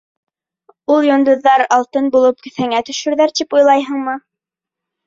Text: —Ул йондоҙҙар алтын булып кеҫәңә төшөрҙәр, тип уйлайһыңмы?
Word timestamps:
—Ул 0.93 1.05
йондоҙҙар 1.09 1.65
алтын 1.77 2.09
булып 2.17 2.43
кеҫәңә 2.49 2.83
төшөрҙәр, 2.89 3.39
тип 3.43 3.59
уйлайһыңмы? 3.61 4.23